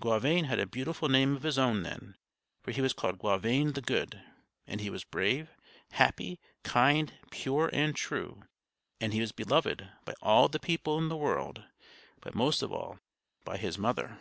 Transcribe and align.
Gauvain 0.00 0.46
had 0.46 0.58
a 0.58 0.66
beautiful 0.66 1.08
name 1.08 1.36
of 1.36 1.44
his 1.44 1.56
own 1.56 1.84
then, 1.84 2.16
for 2.64 2.72
he 2.72 2.80
was 2.80 2.92
called 2.92 3.20
"Gauvain 3.20 3.74
the 3.74 3.80
Good"; 3.80 4.20
and 4.66 4.80
he 4.80 4.90
was 4.90 5.04
brave, 5.04 5.54
happy, 5.92 6.40
kind, 6.64 7.14
pure, 7.30 7.70
and 7.72 7.94
true. 7.94 8.42
And 9.00 9.12
he 9.12 9.20
was 9.20 9.30
beloved 9.30 9.88
by 10.04 10.14
all 10.20 10.48
the 10.48 10.58
people 10.58 10.98
in 10.98 11.08
the 11.08 11.16
world, 11.16 11.62
but 12.20 12.34
most 12.34 12.60
of 12.60 12.72
all 12.72 12.98
by 13.44 13.56
his 13.56 13.78
mother. 13.78 14.18